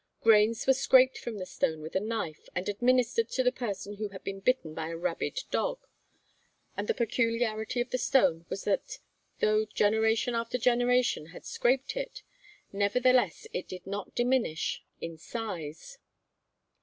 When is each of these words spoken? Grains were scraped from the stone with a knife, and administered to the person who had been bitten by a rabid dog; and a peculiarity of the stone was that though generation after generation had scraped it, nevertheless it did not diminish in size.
Grains 0.23 0.65
were 0.65 0.73
scraped 0.73 1.19
from 1.19 1.37
the 1.37 1.45
stone 1.45 1.79
with 1.79 1.95
a 1.95 1.99
knife, 1.99 2.49
and 2.55 2.67
administered 2.67 3.29
to 3.29 3.43
the 3.43 3.51
person 3.51 3.97
who 3.97 4.07
had 4.07 4.23
been 4.23 4.39
bitten 4.39 4.73
by 4.73 4.87
a 4.87 4.97
rabid 4.97 5.41
dog; 5.51 5.77
and 6.75 6.89
a 6.89 6.93
peculiarity 6.95 7.79
of 7.81 7.91
the 7.91 7.99
stone 7.99 8.43
was 8.49 8.63
that 8.63 8.97
though 9.41 9.63
generation 9.63 10.33
after 10.33 10.57
generation 10.57 11.27
had 11.27 11.45
scraped 11.45 11.95
it, 11.95 12.23
nevertheless 12.73 13.45
it 13.53 13.67
did 13.67 13.85
not 13.85 14.15
diminish 14.15 14.83
in 15.01 15.19
size. 15.19 15.99